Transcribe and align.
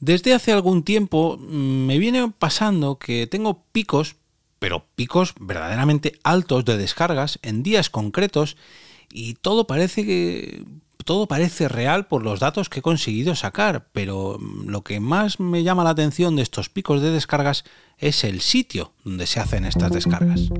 Desde 0.00 0.32
hace 0.32 0.52
algún 0.52 0.84
tiempo 0.84 1.36
mm, 1.38 1.86
me 1.86 1.98
viene 1.98 2.32
pasando 2.38 2.98
que 2.98 3.26
tengo 3.26 3.64
picos, 3.72 4.16
pero 4.58 4.86
picos 4.94 5.34
verdaderamente 5.40 6.18
altos 6.22 6.64
de 6.64 6.76
descargas 6.76 7.38
en 7.42 7.62
días 7.62 7.90
concretos 7.90 8.56
y 9.10 9.34
todo 9.34 9.66
parece 9.66 10.04
que 10.04 10.64
todo 11.04 11.26
parece 11.26 11.68
real 11.68 12.06
por 12.06 12.22
los 12.22 12.38
datos 12.38 12.68
que 12.68 12.80
he 12.80 12.82
conseguido 12.82 13.34
sacar, 13.34 13.88
pero 13.92 14.38
mm, 14.38 14.68
lo 14.68 14.82
que 14.82 15.00
más 15.00 15.40
me 15.40 15.62
llama 15.62 15.84
la 15.84 15.90
atención 15.90 16.36
de 16.36 16.42
estos 16.42 16.68
picos 16.68 17.02
de 17.02 17.10
descargas 17.10 17.64
es 17.96 18.24
el 18.24 18.40
sitio 18.40 18.92
donde 19.04 19.26
se 19.26 19.40
hacen 19.40 19.64
estas 19.64 19.90
descargas. 19.90 20.50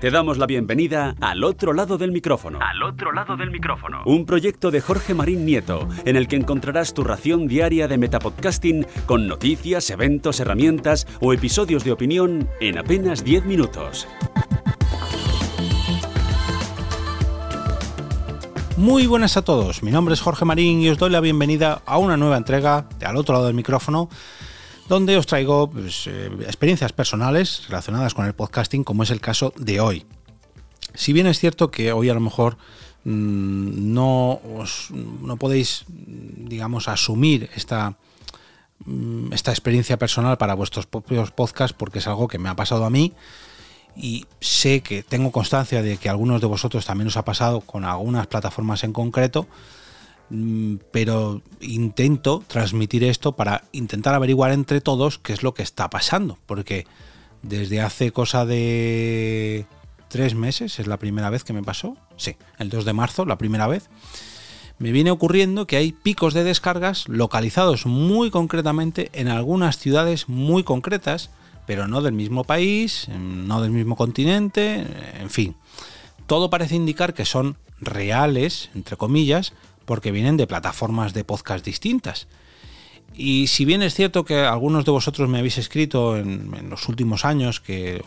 Te 0.00 0.10
damos 0.10 0.36
la 0.36 0.44
bienvenida 0.44 1.14
al 1.22 1.42
otro 1.42 1.72
lado 1.72 1.96
del 1.96 2.12
micrófono. 2.12 2.58
Al 2.60 2.82
otro 2.82 3.12
lado 3.12 3.34
del 3.34 3.50
micrófono. 3.50 4.02
Un 4.04 4.26
proyecto 4.26 4.70
de 4.70 4.82
Jorge 4.82 5.14
Marín 5.14 5.46
Nieto, 5.46 5.88
en 6.04 6.16
el 6.16 6.28
que 6.28 6.36
encontrarás 6.36 6.92
tu 6.92 7.02
ración 7.02 7.48
diaria 7.48 7.88
de 7.88 7.96
metapodcasting 7.96 8.86
con 9.06 9.26
noticias, 9.26 9.88
eventos, 9.88 10.38
herramientas 10.38 11.06
o 11.22 11.32
episodios 11.32 11.82
de 11.82 11.92
opinión 11.92 12.46
en 12.60 12.76
apenas 12.76 13.24
10 13.24 13.46
minutos. 13.46 14.06
Muy 18.76 19.06
buenas 19.06 19.38
a 19.38 19.42
todos, 19.42 19.82
mi 19.82 19.90
nombre 19.90 20.12
es 20.12 20.20
Jorge 20.20 20.44
Marín 20.44 20.82
y 20.82 20.90
os 20.90 20.98
doy 20.98 21.08
la 21.08 21.20
bienvenida 21.20 21.80
a 21.86 21.96
una 21.96 22.18
nueva 22.18 22.36
entrega 22.36 22.86
de 22.98 23.06
Al 23.06 23.16
otro 23.16 23.32
lado 23.32 23.46
del 23.46 23.54
micrófono 23.54 24.10
donde 24.88 25.16
os 25.16 25.26
traigo 25.26 25.70
pues, 25.70 26.06
eh, 26.06 26.30
experiencias 26.42 26.92
personales 26.92 27.64
relacionadas 27.68 28.14
con 28.14 28.26
el 28.26 28.34
podcasting, 28.34 28.84
como 28.84 29.02
es 29.02 29.10
el 29.10 29.20
caso 29.20 29.52
de 29.56 29.80
hoy. 29.80 30.06
Si 30.94 31.12
bien 31.12 31.26
es 31.26 31.38
cierto 31.38 31.70
que 31.70 31.92
hoy 31.92 32.08
a 32.08 32.14
lo 32.14 32.20
mejor 32.20 32.56
mm, 33.04 33.92
no, 33.92 34.40
no 35.22 35.36
podéis, 35.36 35.84
digamos, 35.88 36.88
asumir 36.88 37.50
esta, 37.54 37.96
mm, 38.84 39.32
esta 39.32 39.50
experiencia 39.50 39.98
personal 39.98 40.38
para 40.38 40.54
vuestros 40.54 40.86
propios 40.86 41.30
podcasts, 41.32 41.76
porque 41.76 41.98
es 41.98 42.06
algo 42.06 42.28
que 42.28 42.38
me 42.38 42.48
ha 42.48 42.56
pasado 42.56 42.84
a 42.84 42.90
mí 42.90 43.12
y 43.96 44.26
sé 44.40 44.82
que 44.82 45.02
tengo 45.02 45.32
constancia 45.32 45.82
de 45.82 45.96
que 45.96 46.08
algunos 46.08 46.40
de 46.40 46.46
vosotros 46.46 46.84
también 46.84 47.08
os 47.08 47.16
ha 47.16 47.24
pasado 47.24 47.60
con 47.62 47.84
algunas 47.84 48.26
plataformas 48.26 48.84
en 48.84 48.92
concreto, 48.92 49.46
pero 50.90 51.42
intento 51.60 52.42
transmitir 52.46 53.04
esto 53.04 53.32
para 53.32 53.64
intentar 53.72 54.14
averiguar 54.14 54.52
entre 54.52 54.80
todos 54.80 55.18
qué 55.18 55.32
es 55.32 55.42
lo 55.42 55.54
que 55.54 55.62
está 55.62 55.88
pasando, 55.90 56.38
porque 56.46 56.86
desde 57.42 57.80
hace 57.80 58.10
cosa 58.10 58.44
de 58.44 59.66
tres 60.08 60.34
meses, 60.34 60.78
es 60.78 60.86
la 60.86 60.98
primera 60.98 61.30
vez 61.30 61.44
que 61.44 61.52
me 61.52 61.62
pasó, 61.62 61.96
sí, 62.16 62.36
el 62.58 62.70
2 62.70 62.84
de 62.84 62.92
marzo, 62.92 63.24
la 63.24 63.38
primera 63.38 63.66
vez, 63.66 63.88
me 64.78 64.92
viene 64.92 65.10
ocurriendo 65.10 65.66
que 65.66 65.76
hay 65.76 65.92
picos 65.92 66.34
de 66.34 66.44
descargas 66.44 67.08
localizados 67.08 67.86
muy 67.86 68.30
concretamente 68.30 69.10
en 69.14 69.28
algunas 69.28 69.78
ciudades 69.78 70.28
muy 70.28 70.64
concretas, 70.64 71.30
pero 71.66 71.88
no 71.88 72.02
del 72.02 72.12
mismo 72.12 72.44
país, 72.44 73.08
no 73.08 73.60
del 73.60 73.70
mismo 73.70 73.96
continente, 73.96 74.86
en 75.18 75.30
fin. 75.30 75.56
Todo 76.26 76.50
parece 76.50 76.74
indicar 76.74 77.14
que 77.14 77.24
son 77.24 77.56
reales, 77.80 78.70
entre 78.74 78.96
comillas, 78.96 79.52
porque 79.86 80.12
vienen 80.12 80.36
de 80.36 80.46
plataformas 80.46 81.14
de 81.14 81.24
podcast 81.24 81.64
distintas. 81.64 82.28
Y 83.14 83.46
si 83.46 83.64
bien 83.64 83.82
es 83.82 83.94
cierto 83.94 84.26
que 84.26 84.40
algunos 84.40 84.84
de 84.84 84.90
vosotros 84.90 85.28
me 85.28 85.38
habéis 85.38 85.56
escrito 85.56 86.18
en, 86.18 86.68
los 86.68 86.86
últimos 86.88 87.24
años, 87.24 87.60
que 87.60 88.02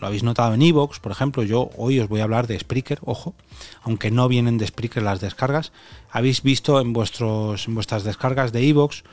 lo 0.00 0.06
habéis 0.06 0.22
notado 0.22 0.52
en 0.52 0.60
Evox, 0.60 1.00
por 1.00 1.12
ejemplo, 1.12 1.42
yo 1.42 1.70
hoy 1.78 1.98
os 2.00 2.08
voy 2.08 2.20
a 2.20 2.24
hablar 2.24 2.46
de 2.46 2.58
Spreaker, 2.58 2.98
ojo, 3.04 3.34
aunque 3.82 4.10
no 4.10 4.28
vienen 4.28 4.58
de 4.58 4.66
Spreaker 4.66 5.02
las 5.02 5.20
descargas, 5.20 5.72
habéis 6.10 6.42
visto 6.42 6.78
en, 6.80 6.92
vuestros, 6.92 7.68
en 7.68 7.74
vuestras 7.74 8.04
descargas 8.04 8.52
de 8.52 8.68
Evox, 8.68 9.04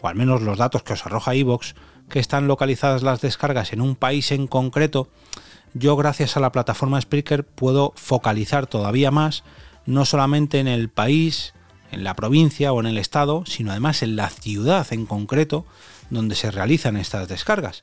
o 0.00 0.08
al 0.08 0.16
menos 0.16 0.42
los 0.42 0.58
datos 0.58 0.82
que 0.82 0.94
os 0.94 1.06
arroja 1.06 1.34
Evox, 1.34 1.76
que 2.08 2.18
están 2.18 2.48
localizadas 2.48 3.04
las 3.04 3.20
descargas 3.20 3.72
en 3.72 3.82
un 3.82 3.94
país 3.94 4.32
en 4.32 4.48
concreto, 4.48 5.08
yo 5.72 5.94
gracias 5.96 6.36
a 6.36 6.40
la 6.40 6.50
plataforma 6.50 7.00
Spreaker 7.00 7.44
puedo 7.44 7.92
focalizar 7.94 8.66
todavía 8.66 9.12
más 9.12 9.44
no 9.86 10.04
solamente 10.04 10.60
en 10.60 10.68
el 10.68 10.88
país, 10.88 11.54
en 11.92 12.04
la 12.04 12.14
provincia 12.14 12.72
o 12.72 12.80
en 12.80 12.86
el 12.86 12.98
estado, 12.98 13.44
sino 13.46 13.70
además 13.70 14.02
en 14.02 14.16
la 14.16 14.30
ciudad 14.30 14.86
en 14.92 15.06
concreto 15.06 15.64
donde 16.10 16.34
se 16.34 16.50
realizan 16.50 16.96
estas 16.96 17.28
descargas. 17.28 17.82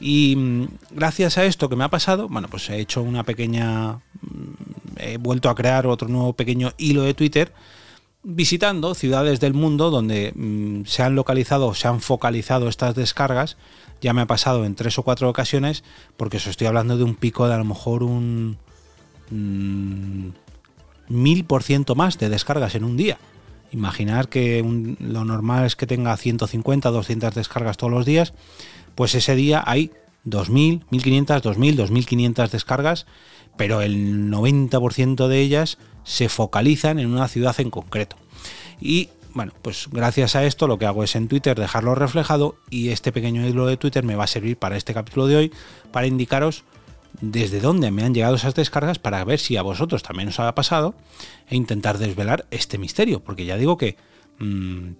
Y 0.00 0.34
mm, 0.36 0.68
gracias 0.92 1.38
a 1.38 1.44
esto 1.44 1.68
que 1.68 1.76
me 1.76 1.84
ha 1.84 1.88
pasado, 1.88 2.28
bueno, 2.28 2.48
pues 2.48 2.68
he 2.70 2.80
hecho 2.80 3.02
una 3.02 3.24
pequeña... 3.24 4.00
Mm, 4.22 4.54
he 4.96 5.16
vuelto 5.18 5.48
a 5.48 5.54
crear 5.54 5.86
otro 5.86 6.08
nuevo 6.08 6.32
pequeño 6.34 6.72
hilo 6.76 7.02
de 7.02 7.14
Twitter 7.14 7.52
visitando 8.22 8.94
ciudades 8.94 9.40
del 9.40 9.54
mundo 9.54 9.90
donde 9.90 10.32
mm, 10.34 10.84
se 10.84 11.02
han 11.02 11.14
localizado, 11.14 11.74
se 11.74 11.88
han 11.88 12.00
focalizado 12.00 12.68
estas 12.68 12.94
descargas. 12.94 13.56
Ya 14.00 14.12
me 14.12 14.22
ha 14.22 14.26
pasado 14.26 14.64
en 14.64 14.74
tres 14.74 14.98
o 14.98 15.02
cuatro 15.02 15.28
ocasiones, 15.28 15.84
porque 16.16 16.38
os 16.38 16.46
estoy 16.46 16.66
hablando 16.66 16.96
de 16.96 17.04
un 17.04 17.14
pico 17.14 17.46
de 17.46 17.54
a 17.54 17.58
lo 17.58 17.64
mejor 17.64 18.02
un... 18.02 18.58
1000% 21.10 21.94
más 21.94 22.18
de 22.18 22.28
descargas 22.28 22.74
en 22.74 22.84
un 22.84 22.96
día. 22.96 23.18
Imaginar 23.72 24.28
que 24.28 24.64
lo 24.98 25.24
normal 25.24 25.66
es 25.66 25.76
que 25.76 25.86
tenga 25.86 26.16
150, 26.16 26.90
200 26.90 27.34
descargas 27.34 27.76
todos 27.76 27.92
los 27.92 28.06
días, 28.06 28.32
pues 28.94 29.14
ese 29.14 29.34
día 29.34 29.62
hay 29.64 29.92
2000, 30.24 30.84
1500, 30.90 31.42
2000, 31.42 31.76
2500 31.76 32.50
descargas, 32.50 33.06
pero 33.56 33.80
el 33.80 34.30
90% 34.30 35.28
de 35.28 35.40
ellas 35.40 35.78
se 36.04 36.28
focalizan 36.28 36.98
en 36.98 37.12
una 37.12 37.28
ciudad 37.28 37.58
en 37.60 37.70
concreto. 37.70 38.16
Y 38.80 39.10
bueno, 39.34 39.52
pues 39.62 39.88
gracias 39.90 40.34
a 40.34 40.44
esto 40.44 40.66
lo 40.66 40.78
que 40.78 40.86
hago 40.86 41.04
es 41.04 41.14
en 41.14 41.28
Twitter 41.28 41.58
dejarlo 41.58 41.94
reflejado 41.94 42.56
y 42.68 42.88
este 42.88 43.12
pequeño 43.12 43.46
hilo 43.46 43.66
de 43.66 43.76
Twitter 43.76 44.04
me 44.04 44.16
va 44.16 44.24
a 44.24 44.28
servir 44.28 44.56
para 44.56 44.76
este 44.76 44.94
capítulo 44.94 45.26
de 45.26 45.36
hoy 45.36 45.52
para 45.92 46.06
indicaros 46.06 46.64
desde 47.20 47.60
dónde 47.60 47.90
me 47.90 48.02
han 48.02 48.14
llegado 48.14 48.36
esas 48.36 48.54
descargas 48.54 48.98
para 48.98 49.24
ver 49.24 49.38
si 49.38 49.56
a 49.56 49.62
vosotros 49.62 50.02
también 50.02 50.28
os 50.28 50.40
ha 50.40 50.54
pasado 50.54 50.94
e 51.48 51.56
intentar 51.56 51.98
desvelar 51.98 52.46
este 52.50 52.78
misterio, 52.78 53.22
porque 53.22 53.44
ya 53.44 53.56
digo 53.56 53.76
que 53.76 53.96
mm, 54.38 54.92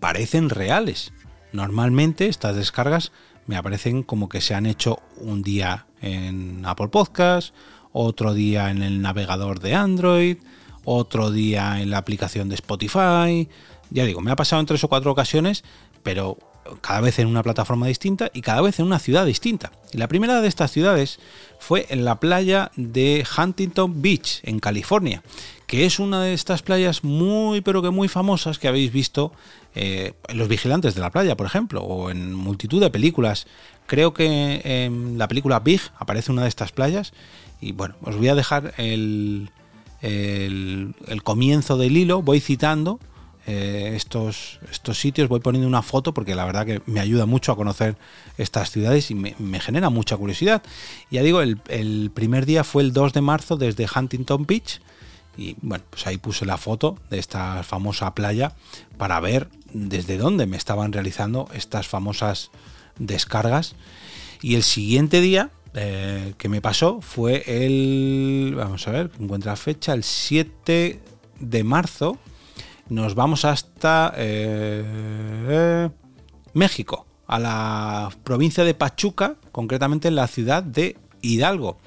parecen 0.00 0.50
reales. 0.50 1.12
Normalmente 1.52 2.26
estas 2.26 2.56
descargas 2.56 3.12
me 3.46 3.56
aparecen 3.56 4.02
como 4.02 4.28
que 4.28 4.40
se 4.40 4.54
han 4.54 4.66
hecho 4.66 5.00
un 5.18 5.42
día 5.42 5.86
en 6.00 6.64
Apple 6.64 6.88
Podcast, 6.88 7.54
otro 7.92 8.34
día 8.34 8.70
en 8.70 8.82
el 8.82 9.00
navegador 9.00 9.60
de 9.60 9.74
Android, 9.74 10.38
otro 10.84 11.30
día 11.30 11.80
en 11.80 11.90
la 11.90 11.98
aplicación 11.98 12.48
de 12.48 12.56
Spotify. 12.56 13.48
Ya 13.90 14.04
digo, 14.04 14.20
me 14.20 14.30
ha 14.30 14.36
pasado 14.36 14.60
en 14.60 14.66
tres 14.66 14.84
o 14.84 14.88
cuatro 14.88 15.10
ocasiones, 15.12 15.64
pero 16.02 16.38
cada 16.80 17.00
vez 17.00 17.18
en 17.18 17.28
una 17.28 17.42
plataforma 17.42 17.86
distinta 17.86 18.30
y 18.32 18.42
cada 18.42 18.60
vez 18.60 18.78
en 18.78 18.86
una 18.86 18.98
ciudad 18.98 19.26
distinta. 19.26 19.72
Y 19.92 19.98
la 19.98 20.08
primera 20.08 20.40
de 20.40 20.48
estas 20.48 20.70
ciudades 20.72 21.18
fue 21.58 21.86
en 21.90 22.04
la 22.04 22.20
playa 22.20 22.70
de 22.76 23.24
Huntington 23.36 24.02
Beach, 24.02 24.40
en 24.42 24.60
California, 24.60 25.22
que 25.66 25.86
es 25.86 25.98
una 25.98 26.22
de 26.22 26.34
estas 26.34 26.62
playas 26.62 27.04
muy 27.04 27.60
pero 27.60 27.82
que 27.82 27.90
muy 27.90 28.08
famosas 28.08 28.58
que 28.58 28.68
habéis 28.68 28.92
visto 28.92 29.32
eh, 29.74 30.12
en 30.28 30.38
Los 30.38 30.48
Vigilantes 30.48 30.94
de 30.94 31.00
la 31.00 31.10
Playa, 31.10 31.36
por 31.36 31.46
ejemplo, 31.46 31.82
o 31.82 32.10
en 32.10 32.34
multitud 32.34 32.80
de 32.80 32.90
películas. 32.90 33.46
Creo 33.86 34.14
que 34.14 34.62
en 34.64 35.18
la 35.18 35.28
película 35.28 35.60
Big 35.60 35.80
aparece 35.98 36.32
una 36.32 36.42
de 36.42 36.48
estas 36.48 36.72
playas 36.72 37.12
y 37.60 37.72
bueno, 37.72 37.94
os 38.02 38.16
voy 38.16 38.28
a 38.28 38.34
dejar 38.34 38.74
el, 38.78 39.50
el, 40.02 40.94
el 41.06 41.22
comienzo 41.22 41.76
del 41.78 41.96
hilo, 41.96 42.22
voy 42.22 42.40
citando 42.40 43.00
eh, 43.48 43.92
estos, 43.94 44.58
estos 44.72 44.98
sitios, 44.98 45.28
voy 45.28 45.38
poniendo 45.38 45.68
una 45.68 45.82
foto 45.82 46.12
porque 46.12 46.34
la 46.34 46.44
verdad 46.44 46.66
que 46.66 46.82
me 46.86 46.98
ayuda 46.98 47.26
mucho 47.26 47.52
a 47.52 47.56
conocer 47.56 47.96
estas 48.38 48.72
ciudades 48.72 49.12
y 49.12 49.14
me, 49.14 49.60
genera 49.60 49.88
mucha 49.88 50.16
curiosidad. 50.16 50.64
Ya 51.12 51.22
digo, 51.22 51.40
el, 51.40 52.10
primer 52.12 52.44
día 52.44 52.64
fue 52.64 52.82
el 52.82 52.92
2 52.92 53.12
de 53.12 53.20
marzo 53.20 53.56
desde 53.56 53.86
Huntington 53.86 54.46
Beach 54.46 54.80
y 55.36 55.54
bueno, 55.62 55.84
pues 55.90 56.04
ahí 56.08 56.18
puse 56.18 56.44
la 56.44 56.56
foto 56.56 56.98
de 57.08 57.20
esta 57.20 57.62
famosa 57.62 58.14
playa 58.14 58.56
para 58.96 59.20
ver 59.20 59.48
desde 59.72 60.18
dónde 60.18 60.46
me 60.46 60.56
estaban 60.56 60.92
realizando 60.92 61.48
estas 61.54 61.86
famosas 61.86 62.50
descargas. 62.98 63.76
Y 64.42 64.56
el 64.56 64.64
siguiente 64.64 65.20
día 65.20 65.50
eh, 65.74 66.34
que 66.36 66.48
me 66.48 66.60
pasó 66.60 67.00
fue 67.00 67.44
el, 67.46 68.54
vamos 68.56 68.88
a 68.88 68.90
ver, 68.90 69.12
encuentra 69.20 69.54
fecha, 69.54 69.92
el 69.92 70.02
7 70.02 71.00
de 71.38 71.64
marzo 71.64 72.18
nos 72.88 73.14
vamos 73.14 73.44
hasta 73.44 74.12
eh, 74.16 75.88
México, 76.54 77.06
a 77.26 77.38
la 77.38 78.10
provincia 78.24 78.64
de 78.64 78.74
Pachuca, 78.74 79.36
concretamente 79.52 80.08
en 80.08 80.16
la 80.16 80.26
ciudad 80.28 80.62
de 80.62 80.96
Hidalgo. 81.22 81.78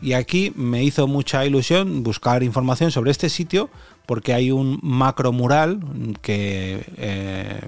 Y 0.00 0.12
aquí 0.12 0.52
me 0.54 0.84
hizo 0.84 1.06
mucha 1.06 1.44
ilusión 1.46 2.02
buscar 2.02 2.42
información 2.42 2.90
sobre 2.90 3.10
este 3.10 3.28
sitio 3.28 3.70
porque 4.06 4.34
hay 4.34 4.50
un 4.50 4.78
macro 4.82 5.32
mural 5.32 5.80
que 6.20 6.84
eh, 6.98 7.60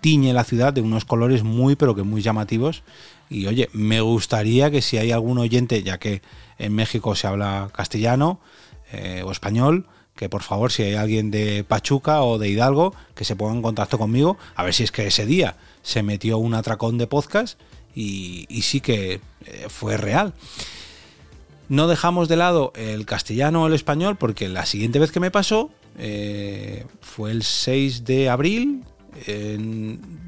tiñe 0.00 0.32
la 0.32 0.44
ciudad 0.44 0.72
de 0.72 0.80
unos 0.80 1.04
colores 1.04 1.42
muy 1.42 1.76
pero 1.76 1.94
que 1.94 2.02
muy 2.02 2.22
llamativos. 2.22 2.82
Y 3.28 3.46
oye, 3.46 3.68
me 3.72 4.00
gustaría 4.00 4.70
que 4.70 4.82
si 4.82 4.98
hay 4.98 5.10
algún 5.10 5.38
oyente, 5.38 5.82
ya 5.82 5.98
que 5.98 6.22
en 6.58 6.74
México 6.74 7.14
se 7.14 7.26
habla 7.26 7.70
castellano 7.72 8.40
eh, 8.92 9.22
o 9.24 9.32
español, 9.32 9.86
que 10.22 10.28
por 10.28 10.44
favor, 10.44 10.70
si 10.70 10.84
hay 10.84 10.94
alguien 10.94 11.32
de 11.32 11.64
Pachuca 11.64 12.22
o 12.22 12.38
de 12.38 12.48
Hidalgo, 12.48 12.94
que 13.16 13.24
se 13.24 13.34
ponga 13.34 13.54
en 13.54 13.62
contacto 13.62 13.98
conmigo, 13.98 14.38
a 14.54 14.62
ver 14.62 14.72
si 14.72 14.84
es 14.84 14.92
que 14.92 15.04
ese 15.04 15.26
día 15.26 15.56
se 15.82 16.04
metió 16.04 16.38
un 16.38 16.54
atracón 16.54 16.96
de 16.96 17.08
podcast 17.08 17.58
y, 17.92 18.46
sí 18.62 18.80
que 18.80 19.14
eh, 19.14 19.66
fue 19.68 19.96
real. 19.96 20.32
No 21.68 21.88
dejamos 21.88 22.28
de 22.28 22.36
lado 22.36 22.72
el 22.76 23.04
castellano 23.04 23.64
o 23.64 23.66
el 23.66 23.72
español 23.72 24.14
porque 24.14 24.48
la 24.48 24.64
siguiente 24.64 25.00
vez 25.00 25.10
que 25.10 25.18
me 25.18 25.32
pasó 25.32 25.70
eh, 25.98 26.86
fue 27.00 27.32
el 27.32 27.42
6 27.42 28.04
de 28.04 28.28
abril 28.28 28.84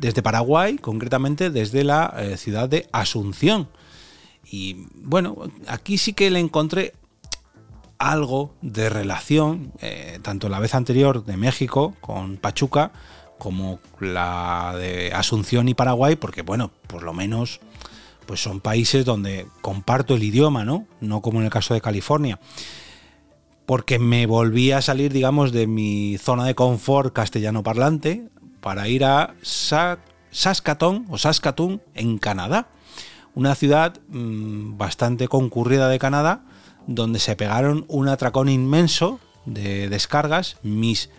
desde 0.01 0.23
Paraguay, 0.23 0.77
concretamente 0.77 1.51
desde 1.51 1.85
la 1.85 2.13
eh, 2.19 2.37
ciudad 2.37 2.69
de 2.69 2.89
Asunción. 2.91 3.69
Y 4.51 4.89
bueno, 4.97 5.37
aquí 5.69 5.99
sí 5.99 6.15
que 6.15 6.33
le 6.33 6.41
encontré 6.41 6.95
algo 7.99 8.55
de 8.63 8.89
relación, 8.89 9.73
eh, 9.81 10.19
tanto 10.23 10.49
la 10.49 10.59
vez 10.59 10.75
anterior 10.75 11.25
de 11.25 11.37
México 11.37 11.95
con 12.01 12.37
Pachuca, 12.37 12.93
como 13.39 13.81
la 14.01 14.75
de 14.77 15.13
Asunción 15.13 15.69
y 15.69 15.75
Paraguay, 15.75 16.17
porque 16.17 16.43
bueno, 16.43 16.71
por 16.87 17.03
lo 17.03 17.13
menos 17.13 17.61
pues 18.27 18.43
son 18.43 18.61
países 18.61 19.05
donde 19.05 19.47
comparto 19.61 20.15
el 20.15 20.23
idioma, 20.23 20.65
¿no? 20.65 20.87
No 21.01 21.21
como 21.21 21.41
en 21.41 21.47
el 21.47 21.51
caso 21.51 21.75
de 21.75 21.81
California. 21.81 22.39
Porque 23.67 23.99
me 23.99 24.27
volví 24.27 24.73
a 24.73 24.83
salir, 24.83 25.13
digamos, 25.13 25.53
de 25.53 25.67
mi 25.67 26.19
zona 26.19 26.45
de 26.45 26.55
confort 26.55 27.15
castellano 27.15 27.63
parlante 27.63 28.29
para 28.61 28.89
ir 28.89 29.05
a 29.05 29.35
Saskatoon 29.43 31.07
o 31.09 31.19
Saskatoon 31.19 31.83
en 31.95 32.19
Canadá. 32.19 32.69
Una 33.35 33.55
ciudad 33.55 34.01
mm, 34.09 34.77
bastante 34.77 35.29
concurrida 35.29 35.89
de 35.89 35.99
Canadá, 35.99 36.45
donde 36.87 37.19
se 37.19 37.37
pegaron 37.37 37.85
un 37.89 38.09
atracón 38.09 38.49
inmenso 38.49 39.21
de 39.47 39.89
descargas, 39.89 40.57
mis, 40.63 41.11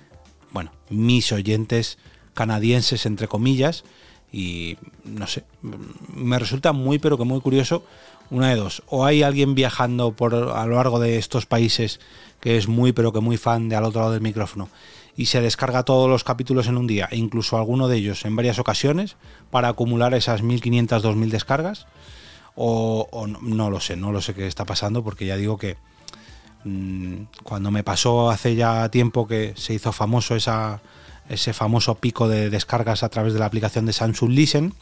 bueno, 0.52 0.72
mis 0.90 1.32
oyentes 1.32 1.98
canadienses, 2.34 3.06
entre 3.06 3.28
comillas, 3.28 3.84
y 4.32 4.78
no 5.04 5.28
sé, 5.28 5.46
me 5.62 6.38
resulta 6.40 6.74
muy 6.74 7.00
pero 7.00 7.18
que 7.18 7.24
muy 7.24 7.40
curioso 7.40 7.86
una 8.30 8.50
de 8.50 8.56
dos, 8.56 8.84
o 8.88 9.06
hay 9.06 9.24
alguien 9.24 9.56
viajando 9.56 10.12
por 10.12 10.34
a 10.34 10.66
lo 10.66 10.76
largo 10.76 11.00
de 11.00 11.18
estos 11.18 11.46
países 11.46 12.00
que 12.42 12.58
es 12.58 12.68
muy 12.68 12.92
pero 12.92 13.14
que 13.14 13.22
muy 13.22 13.38
fan 13.38 13.70
de 13.70 13.76
al 13.76 13.86
otro 13.86 14.02
lado 14.02 14.14
del 14.14 14.22
micrófono 14.22 14.70
y 15.16 15.28
se 15.28 15.42
descarga 15.42 15.84
todos 15.84 16.10
los 16.10 16.24
capítulos 16.24 16.68
en 16.68 16.78
un 16.78 16.88
día, 16.88 17.08
e 17.12 17.18
incluso 17.18 17.56
alguno 17.56 17.88
de 17.88 17.98
ellos 17.98 18.26
en 18.26 18.36
varias 18.36 18.60
ocasiones 18.60 19.16
para 19.52 19.70
acumular 19.70 20.14
esas 20.14 20.42
1500 20.42 21.02
2000 21.02 21.30
descargas 21.30 21.88
o, 22.56 23.28
no, 23.28 23.70
lo 23.70 23.80
sé, 23.80 23.96
no 23.96 24.12
lo 24.12 24.22
sé 24.22 24.34
qué 24.34 24.48
está 24.48 24.66
pasando 24.66 25.04
porque 25.04 25.26
ya 25.26 25.38
digo 25.38 25.58
que 25.58 25.78
mmm, 26.64 27.24
cuando 27.44 27.72
me 27.72 27.84
pasó 27.84 28.30
hace 28.30 28.56
ya 28.56 28.90
tiempo 28.90 29.28
que 29.28 29.54
se 29.58 29.74
hizo 29.74 29.92
famoso 29.92 30.36
ese 30.36 31.54
famoso 31.54 31.96
pico 31.96 32.28
de 32.28 32.50
descargas 32.50 33.04
a 33.04 33.10
través 33.10 33.34
de 33.34 33.40
la 33.40 33.46
aplicación 33.46 33.86
de 33.86 33.94
Samsung 33.94 34.32
Listen, 34.32 34.74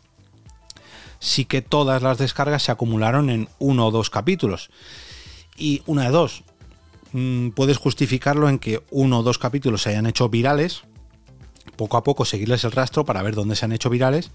sí 1.19 1.45
que 1.45 1.61
todas 1.61 2.03
las 2.03 2.17
descargas 2.17 2.63
se 2.63 2.71
acumularon 2.71 3.29
en 3.29 3.49
uno 3.59 3.87
o 3.87 3.91
dos 3.91 4.09
capítulos. 4.09 4.69
Y 5.55 5.81
una 5.85 6.03
de 6.03 6.09
dos, 6.09 6.43
mm, 7.13 7.49
puedes 7.49 7.77
justificarlo 7.77 8.49
en 8.49 8.59
que 8.59 8.83
uno 8.91 9.19
o 9.19 9.23
dos 9.23 9.37
capítulos 9.37 9.83
se 9.83 9.89
hayan 9.89 10.05
hecho 10.05 10.29
virales, 10.29 10.83
poco 11.77 11.97
a 11.97 12.03
poco 12.03 12.25
seguirles 12.25 12.65
el 12.65 12.71
rastro 12.71 13.05
para 13.05 13.23
ver 13.23 13.35
dónde 13.35 13.55
se 13.55 13.65
han 13.65 13.71
hecho 13.71 13.89
virales 13.89 14.31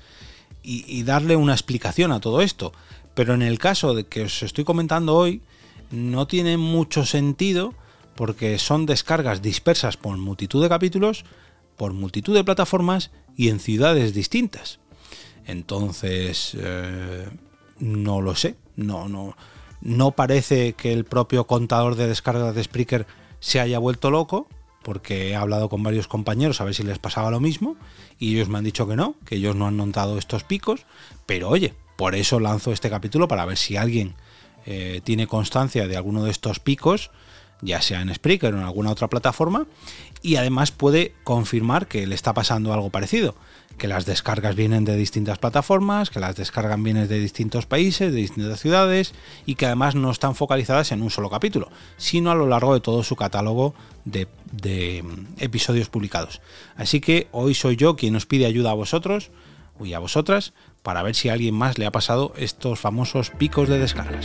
y 0.63 1.03
darle 1.05 1.37
una 1.37 1.53
explicación 1.55 2.13
a 2.13 2.21
todo 2.21 2.43
esto. 2.43 2.73
Pero 3.19 3.35
en 3.35 3.43
el 3.43 3.59
caso 3.59 3.95
de 3.95 4.05
que 4.05 4.23
os 4.23 4.45
estoy 4.45 4.63
comentando 4.63 5.17
hoy, 5.17 5.43
no 5.91 6.29
tiene 6.29 6.57
mucho 6.57 7.05
sentido 7.05 7.75
porque 8.15 8.61
son 8.61 8.87
descargas 8.87 9.43
dispersas 9.43 9.97
por 9.97 10.17
multitud 10.19 10.63
de 10.63 10.69
capítulos 10.69 11.25
por 11.77 11.95
multitud 11.95 12.33
de 12.33 12.45
plataformas 12.45 13.11
y 13.37 13.49
en 13.49 13.59
ciudades 13.59 14.15
distintas. 14.15 14.79
Entonces, 15.47 16.57
eh, 16.61 17.29
no 17.81 18.21
lo 18.21 18.37
sé, 18.37 18.55
no, 18.77 19.09
no, 19.09 19.37
no 19.81 20.13
parece 20.13 20.75
que 20.75 20.93
el 20.93 21.05
propio 21.05 21.49
contador 21.49 21.97
de 21.97 22.07
descargas 22.07 22.55
de 22.55 22.63
Spreaker 22.63 23.05
se 23.41 23.59
haya 23.59 23.81
vuelto 23.81 24.13
loco, 24.13 24.47
porque 24.85 25.31
he 25.31 25.35
hablado 25.35 25.69
con 25.69 25.83
varios 25.83 26.07
compañeros 26.07 26.61
a 26.61 26.65
ver 26.65 26.75
si 26.77 26.85
les 26.85 27.01
pasaba 27.01 27.33
lo 27.33 27.41
mismo, 27.41 27.75
y 28.17 28.37
ellos 28.37 28.49
me 28.49 28.59
han 28.59 28.65
dicho 28.65 28.87
que 28.87 28.95
no, 28.95 29.17
que 29.25 29.35
ellos 29.35 29.57
no 29.57 29.67
han 29.67 29.77
notado 29.77 30.19
estos 30.19 30.45
picos, 30.45 30.87
pero 31.27 31.49
oye, 31.49 31.75
por 31.99 32.15
eso 32.15 32.39
lanzo 32.39 32.71
este 32.71 32.91
capítulo 32.91 33.27
para 33.27 33.45
ver 33.45 33.57
si 33.57 33.77
alguien 33.77 34.15
eh, 34.67 35.01
tiene 35.03 35.27
constancia 35.27 35.89
de 35.89 35.97
alguno 35.97 36.23
de 36.23 36.31
estos 36.31 36.61
picos, 36.61 37.11
ya 37.61 37.83
sea 37.83 38.01
en 38.01 38.15
Spreaker 38.15 38.55
o 38.55 38.59
en 38.59 38.63
alguna 38.63 38.93
otra 38.93 39.09
plataforma, 39.09 39.67
y 40.23 40.37
además 40.37 40.71
puede 40.71 41.17
confirmar 41.25 41.89
que 41.89 42.07
le 42.07 42.15
está 42.15 42.35
pasando 42.35 42.73
algo 42.73 42.91
parecido, 42.91 43.35
que 43.79 43.89
las 43.89 44.07
descargas 44.07 44.55
vienen 44.55 44.85
de 44.85 44.95
distintas 44.95 45.39
plataformas, 45.39 46.11
que 46.11 46.21
las 46.21 46.37
descargan 46.37 46.85
vienen 46.85 47.09
de 47.09 47.19
distintos 47.19 47.67
países, 47.67 48.13
de 48.13 48.19
distintas 48.21 48.61
ciudades 48.61 49.13
y 49.45 49.57
que 49.57 49.67
además 49.67 49.97
no 49.97 50.13
están 50.13 50.37
focalizadas 50.37 50.93
en 50.93 51.03
un 51.03 51.11
solo 51.11 51.31
capítulo, 51.31 51.69
sino 51.97 52.31
a 52.31 52.37
lo 52.37 52.47
largo 52.47 52.75
de 52.75 52.81
todo 52.81 53.03
su 53.03 53.17
catálogo 53.17 53.75
de, 54.05 54.29
de 54.53 55.03
mm, 55.03 55.43
episodios 55.43 55.89
publicados. 55.89 56.41
Así 56.77 57.01
que 57.01 57.27
hoy 57.33 57.55
soy 57.55 57.75
yo 57.75 57.97
quien 57.97 58.15
os 58.15 58.25
pide 58.25 58.47
ayuda 58.47 58.71
a 58.71 58.75
vosotros 58.75 59.33
y 59.85 59.95
a 59.95 59.99
vosotras 59.99 60.53
para 60.89 61.03
ver 61.03 61.15
si 61.15 61.29
a 61.29 61.35
alguien 61.35 61.55
más 61.55 61.77
le 61.77 61.85
ha 61.85 61.93
pasado 61.93 62.33
estos 62.39 62.81
famosos 62.81 63.29
picos 63.29 63.69
de 63.69 63.79
descargas. 63.79 64.25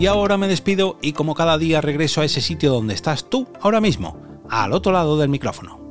Y 0.00 0.06
ahora 0.06 0.36
me 0.38 0.48
despido 0.48 0.98
y 1.00 1.12
como 1.12 1.36
cada 1.36 1.56
día 1.56 1.80
regreso 1.80 2.20
a 2.20 2.24
ese 2.24 2.40
sitio 2.40 2.72
donde 2.72 2.94
estás 2.94 3.30
tú 3.30 3.46
ahora 3.60 3.80
mismo, 3.80 4.20
al 4.50 4.72
otro 4.72 4.90
lado 4.90 5.18
del 5.18 5.28
micrófono. 5.28 5.87